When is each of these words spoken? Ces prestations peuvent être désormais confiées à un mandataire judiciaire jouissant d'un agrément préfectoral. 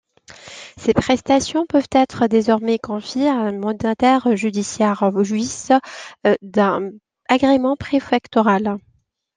Ces 0.77 0.95
prestations 0.95 1.67
peuvent 1.67 1.87
être 1.91 2.25
désormais 2.25 2.79
confiées 2.79 3.27
à 3.29 3.35
un 3.35 3.51
mandataire 3.51 4.35
judiciaire 4.35 5.11
jouissant 5.23 5.79
d'un 6.41 6.89
agrément 7.29 7.75
préfectoral. 7.75 8.77